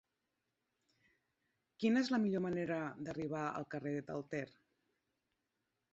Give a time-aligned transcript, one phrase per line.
[1.83, 4.45] Quina és la millor manera d'arribar al carrer del Ter?